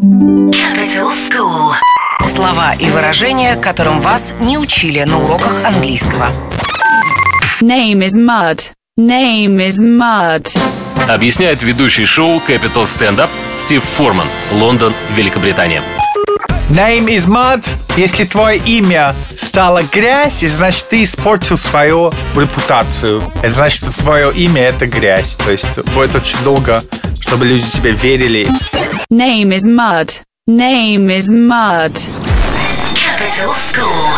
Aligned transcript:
Capital 0.00 1.12
School. 1.12 1.74
Слова 2.26 2.72
и 2.72 2.88
выражения, 2.88 3.54
которым 3.56 4.00
вас 4.00 4.32
не 4.40 4.56
учили 4.56 5.02
на 5.02 5.22
уроках 5.22 5.52
английского. 5.62 6.30
Name 7.60 8.02
is 8.02 8.16
mud. 8.16 8.60
Name 8.98 9.58
is 9.58 9.76
mud. 9.82 10.48
Объясняет 11.06 11.62
ведущий 11.62 12.06
шоу 12.06 12.40
Capital 12.48 12.86
Stand 12.86 13.18
Up 13.18 13.28
Стив 13.54 13.84
Форман, 13.84 14.26
Лондон, 14.52 14.94
Великобритания. 15.14 15.82
Name 16.70 17.06
is 17.08 17.26
mud. 17.26 17.68
Если 17.98 18.24
твое 18.24 18.58
имя 18.58 19.14
стало 19.36 19.82
грязь, 19.92 20.40
значит, 20.40 20.88
ты 20.88 21.04
испортил 21.04 21.58
свою 21.58 22.10
репутацию. 22.34 23.22
Это 23.42 23.52
значит, 23.52 23.84
что 23.84 23.92
твое 23.92 24.32
имя 24.32 24.62
это 24.62 24.86
грязь. 24.86 25.36
То 25.36 25.52
есть 25.52 25.78
будет 25.94 26.14
очень 26.14 26.38
долго, 26.42 26.82
чтобы 27.20 27.44
люди 27.44 27.68
тебе 27.68 27.90
верили. 27.90 28.48
Name 29.12 29.50
is 29.50 29.66
mud. 29.66 30.12
Name 30.46 31.10
is 31.10 31.32
mud. 31.32 31.92
Capital 32.94 33.52
School. 33.54 34.09